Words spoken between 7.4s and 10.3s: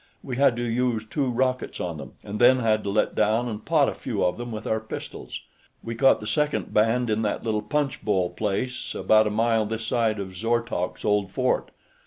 little punchbowl place about a mile this side